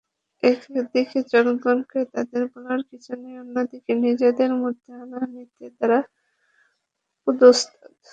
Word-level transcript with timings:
একদিকে 0.43 0.99
জনগণকে 1.31 1.99
তাঁদের 2.13 2.43
বলার 2.53 2.81
কিছু 2.89 3.11
নেই, 3.21 3.35
অন্যদিকে 3.43 3.91
নিজেদের 4.05 4.51
মধ্যে 4.61 4.89
হানাহানিতে 4.99 5.65
তাঁরা 5.77 5.99
পর্যুদস্ত। 7.27 7.71